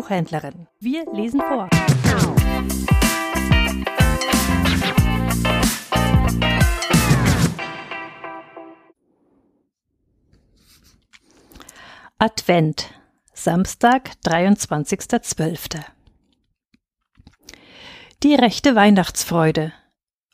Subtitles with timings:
[0.00, 0.66] Buchhändlerin.
[0.78, 1.68] Wir lesen vor.
[12.16, 12.94] Advent,
[13.34, 15.84] Samstag, 23.12.
[18.22, 19.74] Die rechte Weihnachtsfreude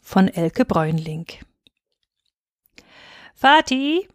[0.00, 1.26] von Elke Bräunling.
[3.34, 4.06] Vati,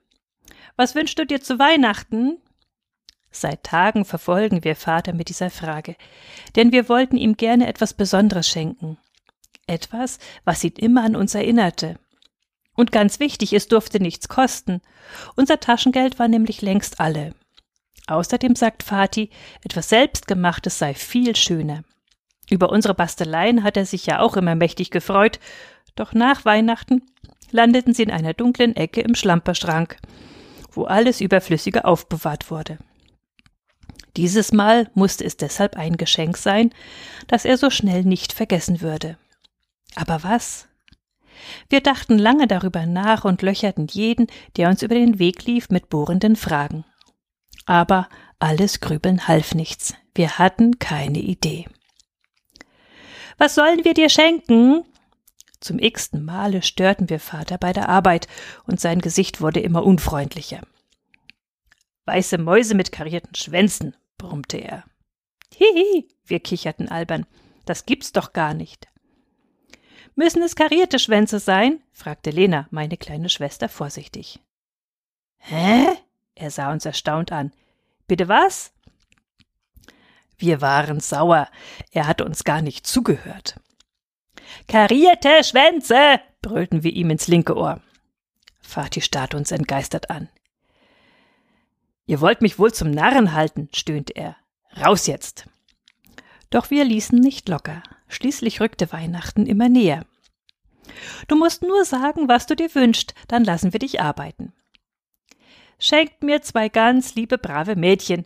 [0.78, 2.38] was wünschst du dir zu Weihnachten?
[3.32, 5.96] Seit Tagen verfolgen wir Vater mit dieser Frage,
[6.56, 8.98] denn wir wollten ihm gerne etwas Besonderes schenken.
[9.68, 11.98] Etwas, was ihn immer an uns erinnerte.
[12.76, 14.82] Und ganz wichtig, es durfte nichts kosten.
[15.36, 17.34] Unser Taschengeld war nämlich längst alle.
[18.08, 19.30] Außerdem sagt Vati,
[19.64, 21.84] etwas Selbstgemachtes sei viel schöner.
[22.50, 25.40] Über unsere Basteleien hat er sich ja auch immer mächtig gefreut,
[25.96, 27.04] doch nach Weihnachten
[27.52, 29.98] landeten sie in einer dunklen Ecke im Schlamperschrank,
[30.72, 32.78] wo alles Überflüssige aufbewahrt wurde.
[34.18, 36.72] Dieses Mal musste es deshalb ein Geschenk sein,
[37.28, 39.18] das er so schnell nicht vergessen würde.
[39.96, 40.68] Aber was?
[41.70, 45.90] Wir dachten lange darüber nach und löcherten jeden, der uns über den Weg lief, mit
[45.90, 46.86] bohrenden Fragen.
[47.66, 49.94] Aber alles Grübeln half nichts.
[50.14, 51.68] Wir hatten keine Idee.
[53.38, 54.84] Was sollen wir dir schenken?
[55.62, 58.28] Zum x-ten Male störten wir Vater bei der Arbeit,
[58.66, 60.62] und sein Gesicht wurde immer unfreundlicher.
[62.06, 64.84] Weiße Mäuse mit karierten Schwänzen, brummte er.
[65.56, 67.26] Hihi, wir kicherten albern.
[67.66, 68.88] Das gibt's doch gar nicht.
[70.16, 71.82] Müssen es karierte Schwänze sein?
[71.92, 74.40] fragte Lena, meine kleine Schwester, vorsichtig.
[75.38, 75.88] Hä?
[76.36, 77.52] Er sah uns erstaunt an.
[78.08, 78.74] Bitte was?
[80.38, 81.48] Wir waren sauer.
[81.92, 83.60] Er hatte uns gar nicht zugehört.
[84.68, 86.20] Karierte Schwänze!
[86.42, 87.82] brüllten wir ihm ins linke Ohr.
[88.60, 90.30] Fatih starrte uns entgeistert an.
[92.06, 94.36] Ihr wollt mich wohl zum Narren halten, stöhnte er.
[94.76, 95.48] Raus jetzt!
[96.50, 97.82] Doch wir ließen nicht locker.
[98.08, 100.06] Schließlich rückte Weihnachten immer näher.
[101.28, 104.54] Du musst nur sagen, was du dir wünschst, dann lassen wir dich arbeiten.
[105.80, 108.26] Schenkt mir zwei ganz liebe, brave Mädchen,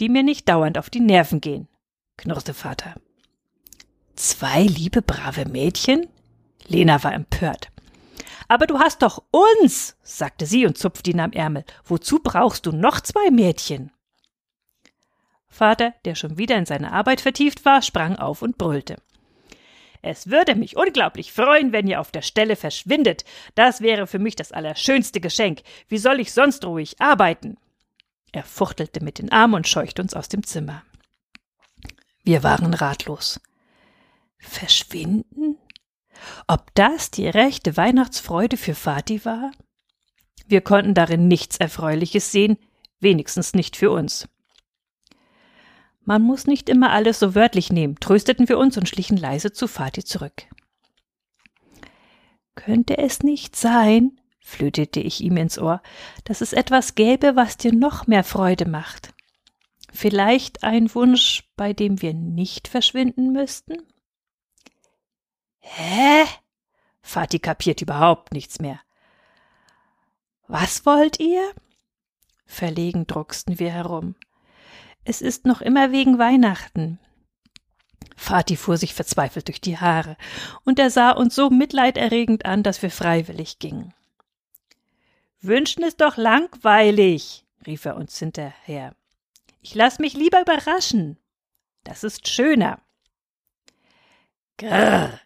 [0.00, 1.68] die mir nicht dauernd auf die Nerven gehen,
[2.16, 2.94] knurrte Vater.
[4.16, 6.08] Zwei liebe, brave Mädchen?
[6.66, 7.70] Lena war empört.
[8.50, 11.64] Aber du hast doch uns, sagte sie und zupfte ihn am Ärmel.
[11.84, 13.92] Wozu brauchst du noch zwei Mädchen?
[15.46, 18.96] Vater, der schon wieder in seine Arbeit vertieft war, sprang auf und brüllte.
[20.02, 23.24] Es würde mich unglaublich freuen, wenn ihr auf der Stelle verschwindet.
[23.54, 25.60] Das wäre für mich das allerschönste Geschenk.
[25.86, 27.56] Wie soll ich sonst ruhig arbeiten?
[28.32, 30.82] Er fuchtelte mit den Armen und scheuchte uns aus dem Zimmer.
[32.24, 33.40] Wir waren ratlos.
[34.38, 35.56] Verschwinden?
[36.46, 39.50] Ob das die rechte Weihnachtsfreude für Vati war?
[40.46, 42.58] Wir konnten darin nichts Erfreuliches sehen,
[42.98, 44.28] wenigstens nicht für uns.
[46.04, 49.68] Man muss nicht immer alles so wörtlich nehmen, trösteten wir uns und schlichen leise zu
[49.68, 50.46] Vati zurück.
[52.54, 55.82] Könnte es nicht sein, flötete ich ihm ins Ohr,
[56.24, 59.14] dass es etwas gäbe, was dir noch mehr Freude macht.
[59.92, 63.74] Vielleicht ein Wunsch, bei dem wir nicht verschwinden müssten?
[65.60, 66.26] Hä?
[67.02, 68.80] Fatih kapiert überhaupt nichts mehr.
[70.46, 71.52] Was wollt ihr?
[72.46, 74.16] Verlegen drucksten wir herum.
[75.04, 76.98] Es ist noch immer wegen Weihnachten.
[78.16, 80.16] Fatih fuhr sich verzweifelt durch die Haare,
[80.64, 83.94] und er sah uns so mitleiderregend an, dass wir freiwillig gingen.
[85.40, 88.94] Wünschen ist doch langweilig, rief er uns hinterher.
[89.62, 91.18] Ich lass mich lieber überraschen.
[91.82, 92.80] Das ist schöner.
[94.58, 95.18] Grrr.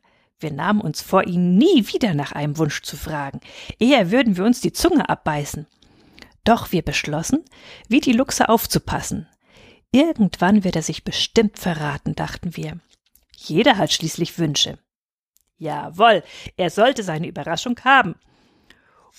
[0.44, 3.40] Wir nahmen uns vor, ihn nie wieder nach einem Wunsch zu fragen.
[3.78, 5.66] Eher würden wir uns die Zunge abbeißen.
[6.44, 7.42] Doch wir beschlossen,
[7.88, 9.26] wie die Luchse aufzupassen.
[9.90, 12.78] Irgendwann wird er sich bestimmt verraten, dachten wir.
[13.34, 14.78] Jeder hat schließlich Wünsche.
[15.56, 16.22] Jawohl,
[16.58, 18.16] er sollte seine Überraschung haben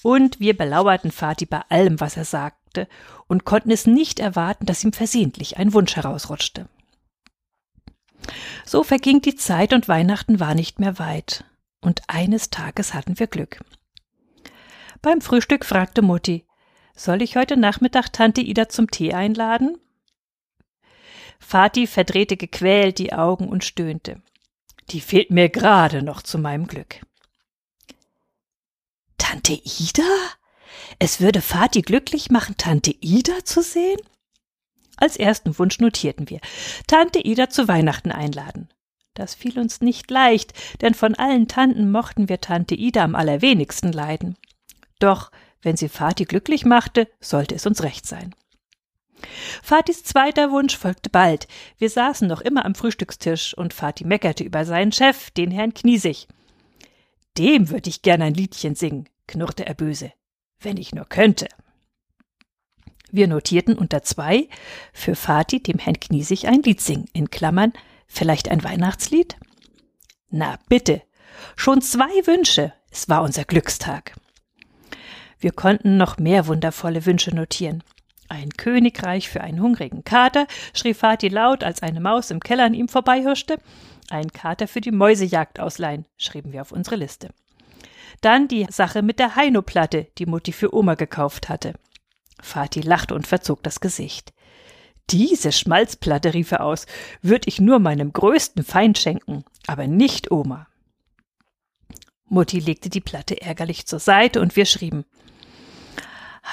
[0.04, 2.88] und wir belauerten Fatih bei allem, was er sagte,
[3.26, 6.70] und konnten es nicht erwarten, dass ihm versehentlich ein Wunsch herausrutschte.
[8.66, 11.46] So verging die Zeit und Weihnachten war nicht mehr weit.
[11.82, 13.60] Und eines Tages hatten wir Glück.
[15.02, 16.46] Beim Frühstück fragte Mutti,
[16.96, 19.78] soll ich heute Nachmittag Tante Ida zum Tee einladen?
[21.40, 24.22] Vati verdrehte gequält die Augen und stöhnte.
[24.90, 27.02] Die fehlt mir gerade noch zu meinem Glück.
[29.18, 30.04] Tante Ida?
[31.00, 34.00] Es würde Vati glücklich machen, Tante Ida zu sehen?
[34.98, 36.40] Als ersten Wunsch notierten wir,
[36.88, 38.70] Tante Ida zu Weihnachten einladen.
[39.14, 43.92] Das fiel uns nicht leicht, denn von allen Tanten mochten wir Tante Ida am allerwenigsten
[43.92, 44.38] leiden.
[45.00, 45.32] Doch
[45.62, 48.36] wenn sie Vati glücklich machte, sollte es uns recht sein.
[49.64, 51.48] Fatis zweiter Wunsch folgte bald.
[51.78, 56.28] Wir saßen noch immer am Frühstückstisch und Fati meckerte über seinen Chef, den Herrn Kniesig.
[57.38, 60.12] Dem würde ich gern ein Liedchen singen, knurrte er böse.
[60.60, 61.48] Wenn ich nur könnte.
[63.12, 64.48] Wir notierten unter zwei
[64.94, 67.74] für Fati dem Herrn Kniesig ein Lied singen, in Klammern,
[68.08, 69.36] vielleicht ein Weihnachtslied?
[70.30, 71.02] Na bitte.
[71.56, 72.74] Schon zwei Wünsche.
[72.92, 74.16] Es war unser Glückstag.
[75.40, 77.84] Wir konnten noch mehr wundervolle Wünsche notieren.
[78.28, 82.74] Ein Königreich für einen hungrigen Kater, schrie Fati laut, als eine Maus im Keller an
[82.74, 83.60] ihm vorbeihuschte.
[84.10, 87.30] Ein Kater für die Mäusejagd ausleihen, schrieben wir auf unsere Liste.
[88.22, 91.74] Dann die Sache mit der Heino-Platte, die Mutti für Oma gekauft hatte.
[92.46, 94.34] Fati lachte und verzog das Gesicht.
[95.10, 96.86] Diese Schmalzplatte, rief er aus,
[97.22, 100.68] würd ich nur meinem größten Feind schenken, aber nicht Oma.
[102.28, 105.06] Mutti legte die Platte ärgerlich zur Seite und wir schrieben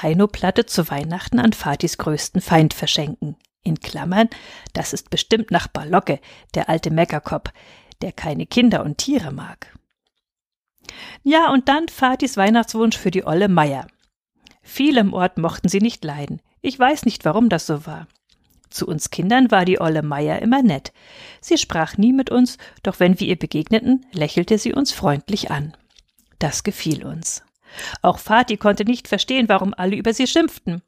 [0.01, 3.37] Heino-Platte zu Weihnachten an Fatis größten Feind verschenken.
[3.63, 4.29] In Klammern,
[4.73, 6.19] das ist bestimmt Nachbar Locke,
[6.55, 7.53] der alte Meckerkopf,
[8.01, 9.73] der keine Kinder und Tiere mag.
[11.23, 13.87] Ja, und dann Fatis Weihnachtswunsch für die Olle Meier.
[14.63, 16.41] Viele im Ort mochten sie nicht leiden.
[16.61, 18.07] Ich weiß nicht, warum das so war.
[18.71, 20.93] Zu uns Kindern war die Olle Meier immer nett.
[21.41, 25.77] Sie sprach nie mit uns, doch wenn wir ihr begegneten, lächelte sie uns freundlich an.
[26.39, 27.43] Das gefiel uns.
[28.01, 30.83] Auch Vati konnte nicht verstehen, warum alle über sie schimpften.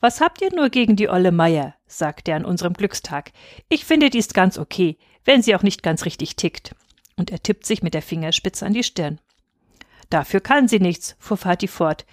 [0.00, 1.74] Was habt ihr nur gegen die Olle Meier?
[1.86, 3.32] sagte er an unserem Glückstag.
[3.68, 6.74] Ich finde, die ist ganz okay, wenn sie auch nicht ganz richtig tickt.
[7.16, 9.20] Und er tippt sich mit der Fingerspitze an die Stirn.
[10.10, 12.04] Dafür kann sie nichts, fuhr Vati fort.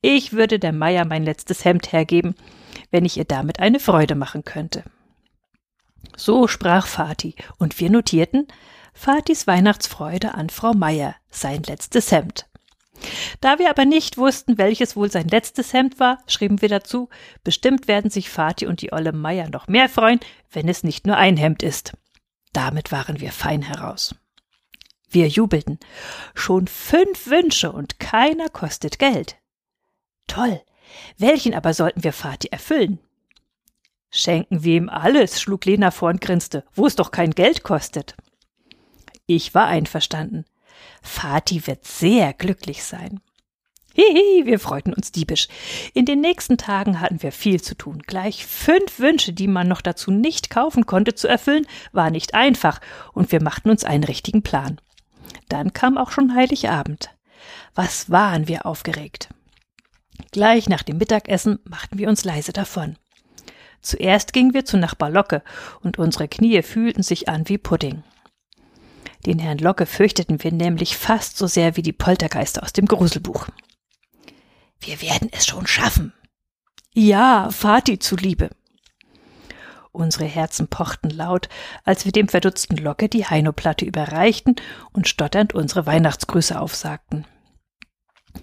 [0.00, 2.34] Ich würde der Meier mein letztes Hemd hergeben,
[2.90, 4.84] wenn ich ihr damit eine Freude machen könnte.
[6.16, 8.46] So sprach Vati, und wir notierten
[8.94, 12.46] Vatis Weihnachtsfreude an Frau Meier, sein letztes Hemd.
[13.40, 17.08] Da wir aber nicht wussten, welches wohl sein letztes Hemd war, schrieben wir dazu,
[17.44, 21.16] bestimmt werden sich Vati und die Olle Meier noch mehr freuen, wenn es nicht nur
[21.16, 21.92] ein Hemd ist.
[22.52, 24.14] Damit waren wir fein heraus.
[25.10, 25.78] Wir jubelten.
[26.34, 29.36] Schon fünf Wünsche und keiner kostet Geld.
[30.28, 30.60] Toll.
[31.16, 33.00] Welchen aber sollten wir Vati erfüllen?
[34.10, 38.16] Schenken wir ihm alles, schlug Lena vor und grinste, wo es doch kein Geld kostet.
[39.26, 40.44] Ich war einverstanden.
[41.02, 43.20] Vati wird sehr glücklich sein.
[43.94, 45.48] Hihi, wir freuten uns diebisch.
[45.92, 47.98] In den nächsten Tagen hatten wir viel zu tun.
[48.06, 52.80] Gleich fünf Wünsche, die man noch dazu nicht kaufen konnte, zu erfüllen, war nicht einfach,
[53.12, 54.80] und wir machten uns einen richtigen Plan.
[55.48, 57.10] Dann kam auch schon Heiligabend.
[57.74, 59.30] Was waren wir aufgeregt.
[60.30, 62.96] Gleich nach dem Mittagessen machten wir uns leise davon.
[63.80, 65.42] Zuerst gingen wir zu Nachbar Locke,
[65.80, 68.02] und unsere Knie fühlten sich an wie Pudding.
[69.26, 73.48] Den Herrn Locke fürchteten wir nämlich fast so sehr wie die Poltergeister aus dem Gruselbuch.
[74.80, 76.12] Wir werden es schon schaffen.
[76.94, 78.50] Ja, Vati zuliebe.
[79.92, 81.48] Unsere Herzen pochten laut,
[81.84, 84.56] als wir dem verdutzten Locke die Heino-Platte überreichten
[84.92, 87.26] und stotternd unsere Weihnachtsgrüße aufsagten.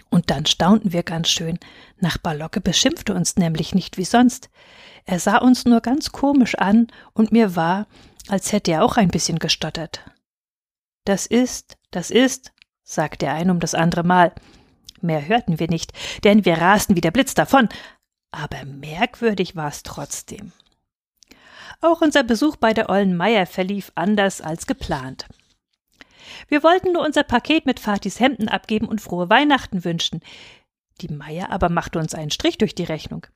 [0.09, 1.59] Und dann staunten wir ganz schön.
[1.99, 4.49] Nachbar Locke beschimpfte uns nämlich nicht wie sonst.
[5.05, 7.87] Er sah uns nur ganz komisch an, und mir war,
[8.27, 10.01] als hätte er auch ein bisschen gestottert.
[11.05, 12.51] Das ist, das ist,
[12.83, 14.33] sagte er ein um das andere Mal.
[15.01, 15.93] Mehr hörten wir nicht,
[16.23, 17.69] denn wir rasten wie der Blitz davon,
[18.31, 20.51] aber merkwürdig war es trotzdem.
[21.81, 25.27] Auch unser Besuch bei der Ollen Meier verlief anders als geplant.
[26.47, 30.21] Wir wollten nur unser Paket mit Fatis Hemden abgeben und frohe Weihnachten wünschen.
[31.01, 33.27] Die Meier aber machte uns einen Strich durch die Rechnung.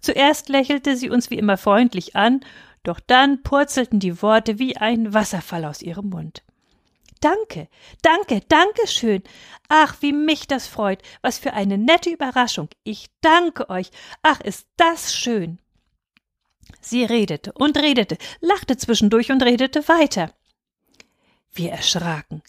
[0.00, 2.40] Zuerst lächelte sie uns wie immer freundlich an,
[2.82, 6.42] doch dann purzelten die Worte wie ein Wasserfall aus ihrem Mund.
[7.20, 7.68] Danke,
[8.02, 9.22] danke, danke schön.
[9.68, 11.02] Ach, wie mich das freut.
[11.20, 12.68] Was für eine nette Überraschung.
[12.84, 13.90] Ich danke euch.
[14.22, 15.58] Ach, ist das schön.
[16.80, 20.32] Sie redete und redete, lachte zwischendurch und redete weiter.
[21.58, 22.42] Wir erschraken.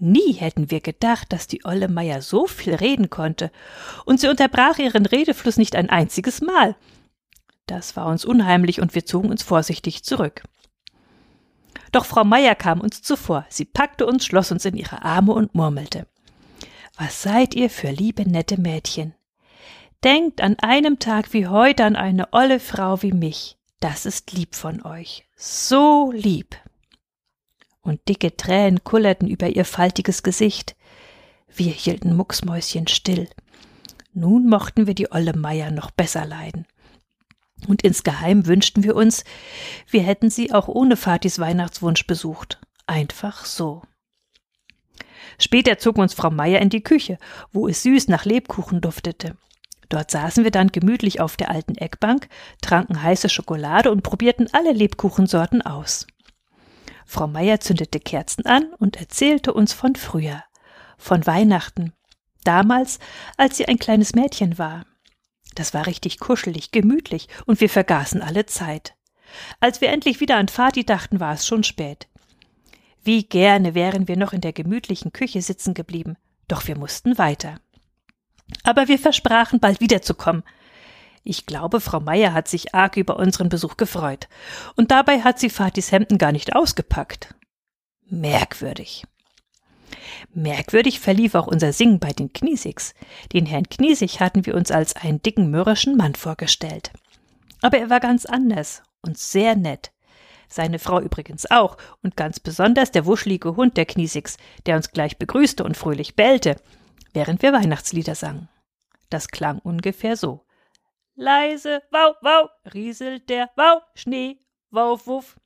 [0.00, 3.50] Nie hätten wir gedacht, dass die Olle Meier so viel reden konnte,
[4.04, 6.76] und sie unterbrach ihren Redefluss nicht ein einziges Mal.
[7.66, 10.42] Das war uns unheimlich, und wir zogen uns vorsichtig zurück.
[11.90, 13.46] Doch Frau Meier kam uns zuvor.
[13.48, 16.06] Sie packte uns, schloss uns in ihre Arme und murmelte.
[16.98, 19.14] Was seid ihr für liebe, nette Mädchen?
[20.04, 23.56] Denkt an einem Tag wie heute an eine olle Frau wie mich.
[23.80, 25.26] Das ist lieb von euch.
[25.36, 26.56] So lieb.
[27.82, 30.76] Und dicke Tränen kullerten über ihr faltiges Gesicht.
[31.48, 33.28] Wir hielten mucksmäuschen still.
[34.12, 36.66] Nun mochten wir die olle Meier noch besser leiden.
[37.68, 39.24] Und insgeheim wünschten wir uns,
[39.88, 42.60] wir hätten sie auch ohne Fatis Weihnachtswunsch besucht.
[42.86, 43.82] Einfach so.
[45.38, 47.18] Später zog uns Frau Meier in die Küche,
[47.52, 49.36] wo es süß nach Lebkuchen duftete.
[49.88, 52.28] Dort saßen wir dann gemütlich auf der alten Eckbank,
[52.62, 56.06] tranken heiße Schokolade und probierten alle Lebkuchensorten aus.
[57.10, 60.44] Frau Meier zündete Kerzen an und erzählte uns von früher,
[60.96, 61.92] von Weihnachten,
[62.44, 63.00] damals,
[63.36, 64.86] als sie ein kleines Mädchen war.
[65.56, 68.94] Das war richtig kuschelig, gemütlich, und wir vergaßen alle Zeit.
[69.58, 72.06] Als wir endlich wieder an Vati dachten, war es schon spät.
[73.02, 77.58] Wie gerne wären wir noch in der gemütlichen Küche sitzen geblieben, doch wir mussten weiter.
[78.62, 80.44] Aber wir versprachen, bald wiederzukommen.
[81.22, 84.28] Ich glaube, Frau Meier hat sich arg über unseren Besuch gefreut.
[84.76, 87.34] Und dabei hat sie Fatis Hemden gar nicht ausgepackt.
[88.08, 89.04] Merkwürdig.
[90.32, 92.94] Merkwürdig verlief auch unser Singen bei den Kniesigs.
[93.32, 96.92] Den Herrn Kniesig hatten wir uns als einen dicken, mürrischen Mann vorgestellt.
[97.60, 99.92] Aber er war ganz anders und sehr nett.
[100.48, 104.36] Seine Frau übrigens auch und ganz besonders der wuschelige Hund der Kniesigs,
[104.66, 106.56] der uns gleich begrüßte und fröhlich bellte,
[107.12, 108.48] während wir Weihnachtslieder sangen.
[109.10, 110.44] Das klang ungefähr so.
[111.20, 115.36] Leise, wau, wau, rieselt der Wau, Schnee, Wauf, wuff.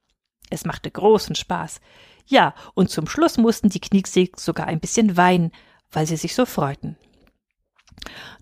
[0.49, 1.81] Es machte großen Spaß.
[2.27, 5.51] Ja, und zum Schluss mussten die Kniegseg sogar ein bisschen weinen,
[5.91, 6.97] weil sie sich so freuten.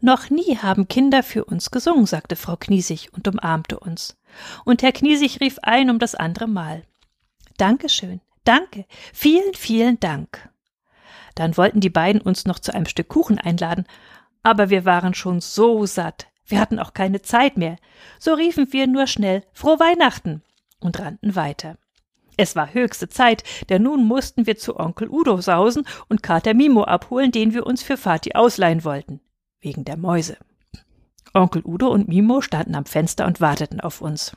[0.03, 4.19] Noch nie haben Kinder für uns gesungen, sagte Frau Kniesig und umarmte uns.
[4.67, 6.85] Und Herr Kniesig rief ein um das andere Mal.
[7.57, 8.85] Dankeschön, danke,
[9.15, 10.51] vielen, vielen Dank.
[11.35, 13.87] Dann wollten die beiden uns noch zu einem Stück Kuchen einladen,
[14.43, 17.77] aber wir waren schon so satt, wir hatten auch keine Zeit mehr.
[18.19, 20.43] So riefen wir nur schnell Frohe Weihnachten
[20.81, 21.77] und rannten weiter.
[22.37, 26.85] Es war höchste Zeit, denn nun mussten wir zu Onkel Udo sausen und Kater Mimo
[26.85, 29.21] abholen, den wir uns für Vati ausleihen wollten.
[29.61, 30.39] Wegen der Mäuse.
[31.35, 34.37] Onkel Udo und Mimo standen am Fenster und warteten auf uns.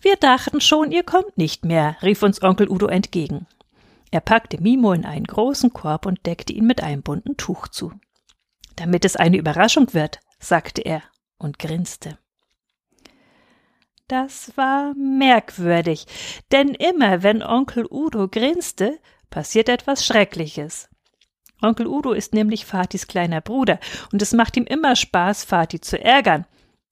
[0.00, 3.46] Wir dachten schon, ihr kommt nicht mehr, rief uns Onkel Udo entgegen.
[4.10, 7.92] Er packte Mimo in einen großen Korb und deckte ihn mit einem bunten Tuch zu.
[8.76, 11.02] Damit es eine Überraschung wird, sagte er
[11.38, 12.18] und grinste.
[14.08, 16.06] Das war merkwürdig,
[16.50, 18.98] denn immer wenn Onkel Udo grinste,
[19.30, 20.88] passiert etwas Schreckliches.
[21.62, 23.78] Onkel Udo ist nämlich Fatis kleiner Bruder,
[24.12, 26.44] und es macht ihm immer Spaß, Fati zu ärgern,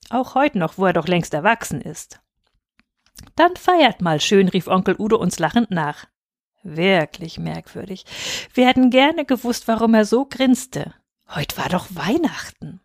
[0.08, 2.20] auch heute noch, wo er doch längst erwachsen ist.
[3.36, 6.06] Dann feiert mal schön, rief Onkel Udo uns lachend nach.
[6.62, 8.04] Wirklich merkwürdig.
[8.54, 10.94] Wir hätten gerne gewusst, warum er so grinste.
[11.34, 12.80] Heut war doch Weihnachten.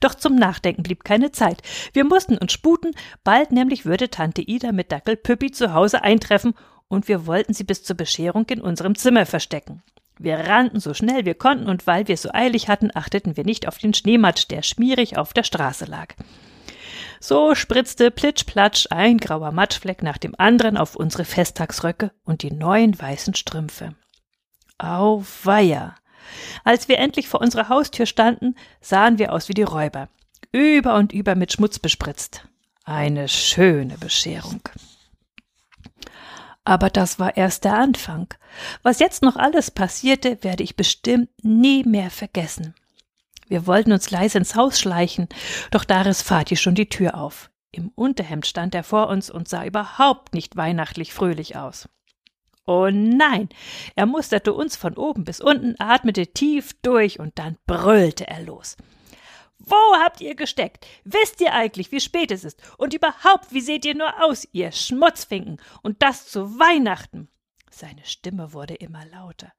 [0.00, 1.62] Doch zum Nachdenken blieb keine Zeit.
[1.92, 2.92] Wir mussten uns sputen,
[3.22, 6.54] bald nämlich würde Tante Ida mit Dackel Püppi zu Hause eintreffen
[6.88, 9.82] und wir wollten sie bis zur Bescherung in unserem Zimmer verstecken.
[10.18, 13.68] Wir rannten so schnell wir konnten und weil wir so eilig hatten, achteten wir nicht
[13.68, 16.14] auf den Schneematsch, der schmierig auf der Straße lag.
[17.20, 23.00] So spritzte plitschplatsch ein grauer Matschfleck nach dem anderen auf unsere Festtagsröcke und die neuen
[23.00, 23.94] weißen Strümpfe.
[24.78, 25.94] Auweia!
[26.64, 30.08] Als wir endlich vor unserer Haustür standen, sahen wir aus wie die Räuber,
[30.52, 32.46] über und über mit Schmutz bespritzt.
[32.84, 34.62] Eine schöne Bescherung.
[36.64, 38.28] Aber das war erst der Anfang.
[38.82, 42.74] Was jetzt noch alles passierte, werde ich bestimmt nie mehr vergessen.
[43.46, 45.28] Wir wollten uns leise ins Haus schleichen,
[45.70, 47.50] doch da riss Fatih schon die Tür auf.
[47.70, 51.88] Im Unterhemd stand er vor uns und sah überhaupt nicht weihnachtlich fröhlich aus.
[52.68, 53.48] Oh nein,
[53.96, 58.76] er musterte uns von oben bis unten, atmete tief durch und dann brüllte er los.
[59.58, 60.86] Wo habt ihr gesteckt?
[61.02, 62.60] Wisst ihr eigentlich, wie spät es ist?
[62.76, 65.58] Und überhaupt, wie seht ihr nur aus, ihr Schmutzfinken?
[65.82, 67.30] Und das zu Weihnachten?
[67.70, 69.50] Seine Stimme wurde immer lauter.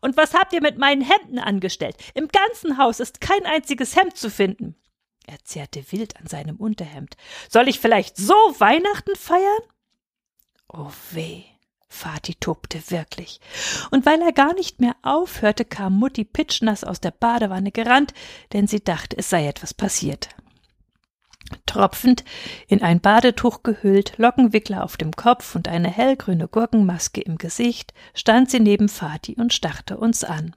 [0.00, 1.96] Und was habt ihr mit meinen Hemden angestellt?
[2.14, 4.74] Im ganzen Haus ist kein einziges Hemd zu finden.
[5.24, 7.16] Er zerrte wild an seinem Unterhemd.
[7.48, 9.62] Soll ich vielleicht so Weihnachten feiern?
[10.68, 11.44] Oh weh.
[11.88, 13.40] Vati tobte wirklich.
[13.90, 18.12] Und weil er gar nicht mehr aufhörte, kam Mutti pitschnass aus der Badewanne gerannt,
[18.52, 20.30] denn sie dachte, es sei etwas passiert.
[21.64, 22.24] Tropfend,
[22.66, 28.50] in ein Badetuch gehüllt, Lockenwickler auf dem Kopf und eine hellgrüne Gurkenmaske im Gesicht, stand
[28.50, 30.56] sie neben Vati und starrte uns an.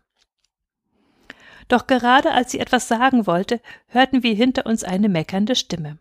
[1.68, 6.00] Doch gerade als sie etwas sagen wollte, hörten wir hinter uns eine meckernde Stimme.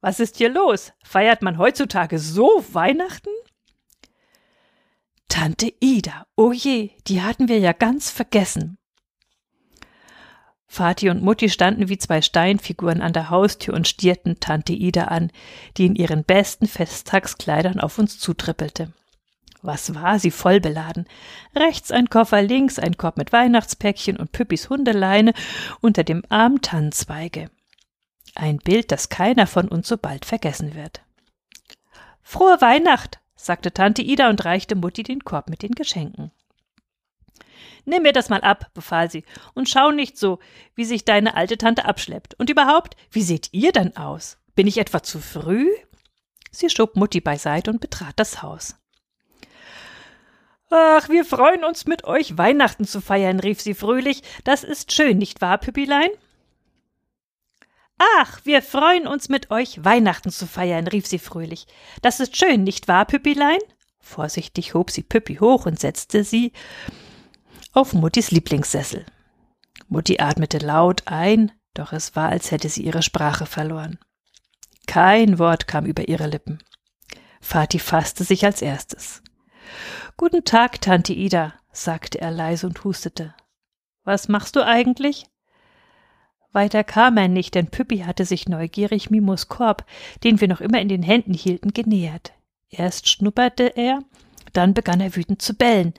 [0.00, 0.92] Was ist hier los?
[1.02, 3.30] Feiert man heutzutage so Weihnachten?
[5.34, 8.78] Tante Ida, oh je, die hatten wir ja ganz vergessen.
[10.68, 15.32] Vati und Mutti standen wie zwei Steinfiguren an der Haustür und stierten Tante Ida an,
[15.76, 18.92] die in ihren besten Festtagskleidern auf uns zutrippelte.
[19.60, 21.08] Was war sie voll beladen?
[21.56, 25.34] Rechts ein Koffer, links ein Korb mit Weihnachtspäckchen und Püppis Hundeleine,
[25.80, 27.50] unter dem Arm Tannenzweige.
[28.36, 31.02] Ein Bild, das keiner von uns so bald vergessen wird.
[32.22, 36.30] Frohe Weihnacht, sagte Tante Ida und reichte Mutti den Korb mit den Geschenken.
[37.84, 39.24] Nimm mir das mal ab, befahl sie,
[39.54, 40.38] und schau nicht so,
[40.74, 42.34] wie sich deine alte Tante abschleppt.
[42.34, 44.38] Und überhaupt, wie seht ihr dann aus?
[44.54, 45.68] Bin ich etwa zu früh?
[46.50, 48.76] Sie schob Mutti beiseite und betrat das Haus.
[50.70, 54.22] Ach, wir freuen uns mit euch Weihnachten zu feiern, rief sie fröhlich.
[54.44, 56.10] Das ist schön, nicht wahr, Püppilein?
[57.98, 61.66] Ach, wir freuen uns mit euch Weihnachten zu feiern, rief sie fröhlich.
[62.02, 63.58] Das ist schön, nicht wahr, Püppilein?
[64.00, 66.52] Vorsichtig hob sie Püppi hoch und setzte sie
[67.72, 69.06] auf Muttis Lieblingssessel.
[69.88, 73.98] Mutti atmete laut ein, doch es war, als hätte sie ihre Sprache verloren.
[74.86, 76.62] Kein Wort kam über ihre Lippen.
[77.40, 79.22] Vati fasste sich als erstes.
[80.16, 83.34] Guten Tag, Tante Ida, sagte er leise und hustete.
[84.04, 85.26] Was machst du eigentlich?
[86.54, 89.84] Weiter kam er nicht, denn Püppi hatte sich neugierig Mimos Korb,
[90.22, 92.32] den wir noch immer in den Händen hielten, genähert.
[92.70, 93.98] Erst schnupperte er,
[94.52, 95.94] dann begann er wütend zu bellen.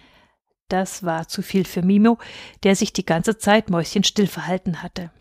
[0.69, 2.17] Das war zu viel für Mimo,
[2.63, 5.11] der sich die ganze Zeit mäuschenstill verhalten hatte.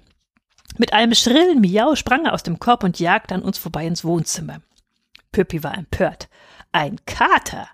[0.79, 4.05] Mit einem schrillen Miau sprang er aus dem Korb und jagte an uns vorbei ins
[4.05, 4.61] Wohnzimmer.
[5.33, 6.29] Püppi war empört.
[6.73, 7.69] Ein Kater!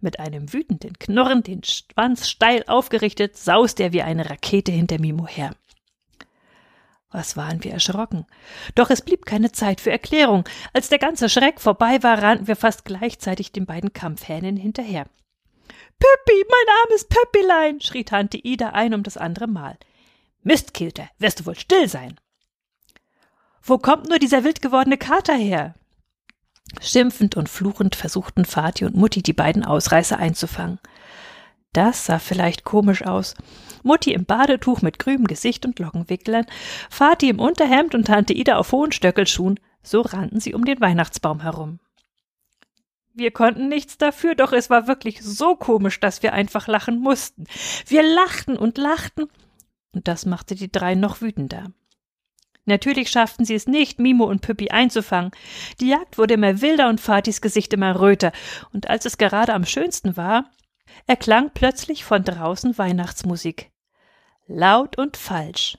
[0.00, 5.26] Mit einem wütenden Knurren, den Schwanz steil aufgerichtet, sauste er wie eine Rakete hinter Mimo
[5.26, 5.54] her.
[7.12, 8.24] Was waren wir erschrocken.
[8.76, 10.44] Doch es blieb keine Zeit für Erklärung.
[10.72, 15.06] Als der ganze Schreck vorbei war, rannten wir fast gleichzeitig den beiden Kampfhähnen hinterher.
[15.98, 19.76] Püppi, mein armes Püppilein, schrie Tante Ida ein um das andere Mal.
[20.42, 22.18] Mistkilter, wirst du wohl still sein.
[23.62, 25.74] Wo kommt nur dieser wild gewordene Kater her?
[26.80, 30.78] Schimpfend und fluchend versuchten Vati und Mutti die beiden Ausreißer einzufangen.
[31.72, 33.34] Das sah vielleicht komisch aus.
[33.82, 36.46] Mutti im Badetuch mit grünem Gesicht und Lockenwicklern,
[36.90, 41.40] Vati im Unterhemd und Tante Ida auf hohen Stöckelschuhen, so rannten sie um den Weihnachtsbaum
[41.40, 41.80] herum.
[43.12, 47.44] Wir konnten nichts dafür, doch es war wirklich so komisch, dass wir einfach lachen mussten.
[47.86, 49.26] Wir lachten und lachten,
[49.92, 51.72] und das machte die drei noch wütender.
[52.66, 55.32] Natürlich schafften sie es nicht, Mimo und Püppi einzufangen.
[55.80, 58.32] Die Jagd wurde immer wilder und Fatis Gesicht immer röter,
[58.72, 60.50] und als es gerade am schönsten war,
[61.06, 63.70] erklang plötzlich von draußen Weihnachtsmusik.
[64.46, 65.78] Laut und falsch.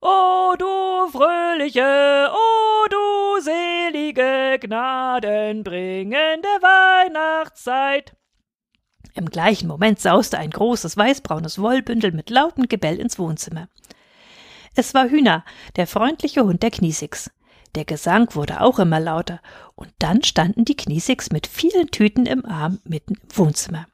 [0.00, 8.14] O du fröhliche, o du selige, gnadenbringende Weihnachtszeit.
[9.14, 13.68] Im gleichen Moment sauste ein großes weißbraunes Wollbündel mit lautem Gebell ins Wohnzimmer.
[14.74, 15.44] Es war Hühner,
[15.76, 17.30] der freundliche Hund der Kniesigs.
[17.74, 19.40] Der Gesang wurde auch immer lauter,
[19.74, 23.86] und dann standen die Kniesigs mit vielen Tüten im Arm mitten im Wohnzimmer.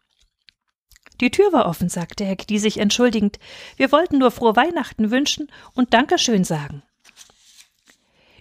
[1.20, 3.38] Die Tür war offen, sagte Herr Kniesig entschuldigend.
[3.76, 6.82] Wir wollten nur frohe Weihnachten wünschen und Dankeschön sagen.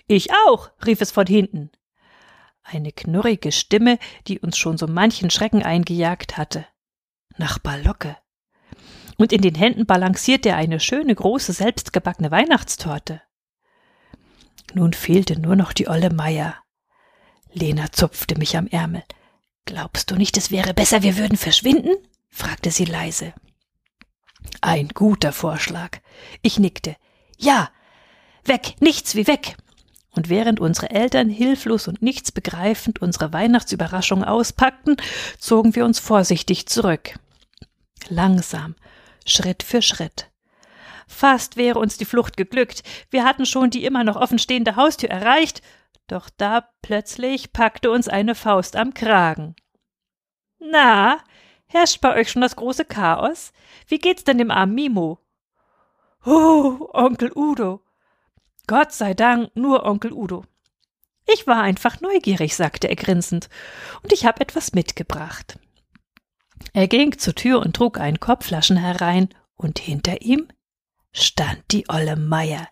[0.08, 1.72] Ich auch, rief es von hinten.
[2.64, 6.66] Eine knurrige Stimme, die uns schon so manchen Schrecken eingejagt hatte.
[7.38, 8.18] Nachbar Locke
[9.20, 13.22] und in den Händen balancierte er eine schöne große selbstgebackene Weihnachtstorte.
[14.74, 16.56] Nun fehlte nur noch die olle Meier.
[17.52, 19.04] Lena zupfte mich am Ärmel.
[19.66, 21.96] Glaubst du nicht, es wäre besser, wir würden verschwinden?
[22.40, 23.34] Fragte sie leise.
[24.62, 26.00] Ein guter Vorschlag.
[26.42, 26.96] Ich nickte.
[27.38, 27.70] Ja,
[28.46, 29.58] weg, nichts wie weg.
[30.12, 34.98] Und während unsere Eltern hilflos und nichts begreifend unsere Weihnachtsüberraschung auspackten,
[35.38, 37.20] zogen wir uns vorsichtig zurück.
[38.08, 38.76] Langsam,
[39.26, 40.30] Schritt für Schritt.
[41.08, 42.84] Fast wäre uns die Flucht geglückt.
[43.10, 45.62] Wir hatten schon die immer noch offenstehende Haustür erreicht,
[46.08, 49.56] doch da plötzlich packte uns eine Faust am Kragen.
[50.60, 51.20] Na,
[51.70, 53.54] herrscht bei euch schon das große Chaos?
[53.88, 55.20] Wie geht's denn dem armen Mimo?
[56.26, 57.82] Oh, Onkel Udo.
[58.68, 60.44] Gott sei Dank, nur Onkel Udo.
[61.32, 63.50] Ich war einfach neugierig, sagte er grinsend,
[64.04, 65.60] und ich habe etwas mitgebracht.
[66.74, 70.48] Er ging zur Tür und trug einen Kopfflaschen herein, und hinter ihm
[71.12, 72.68] stand die olle Meier.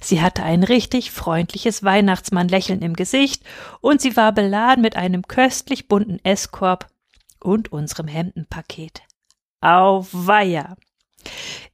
[0.00, 3.44] Sie hatte ein richtig freundliches Weihnachtsmannlächeln im Gesicht,
[3.80, 6.88] und sie war beladen mit einem köstlich bunten Esskorb
[7.42, 9.02] und unserem Hemdenpaket.
[9.60, 10.76] Auf Weiher!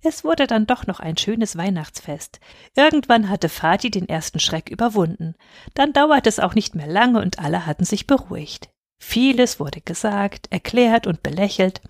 [0.03, 2.39] Es wurde dann doch noch ein schönes Weihnachtsfest.
[2.77, 5.35] Irgendwann hatte Vati den ersten Schreck überwunden.
[5.75, 8.69] Dann dauerte es auch nicht mehr lange und alle hatten sich beruhigt.
[8.99, 11.81] Vieles wurde gesagt, erklärt und belächelt.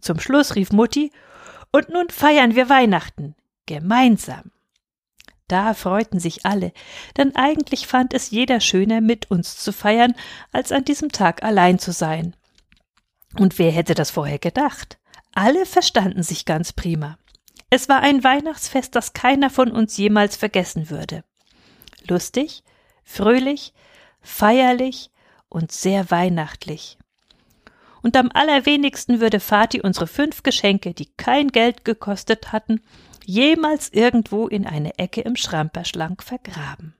[0.00, 1.12] Zum Schluss rief Mutti,
[1.72, 3.34] und nun feiern wir Weihnachten.
[3.66, 4.52] Gemeinsam.
[5.48, 6.72] Da freuten sich alle,
[7.16, 10.14] denn eigentlich fand es jeder schöner, mit uns zu feiern,
[10.52, 12.34] als an diesem Tag allein zu sein.
[13.38, 14.98] Und wer hätte das vorher gedacht?
[15.34, 17.18] Alle verstanden sich ganz prima.
[17.70, 21.24] Es war ein Weihnachtsfest, das keiner von uns jemals vergessen würde.
[22.06, 22.62] Lustig,
[23.02, 23.72] fröhlich,
[24.20, 25.10] feierlich,
[25.48, 26.98] und sehr weihnachtlich.
[28.04, 32.82] und am allerwenigsten würde Vati unsere fünf Geschenke, die kein Geld gekostet hatten,
[33.24, 36.94] jemals irgendwo in eine Ecke im Schramperschlank vergraben.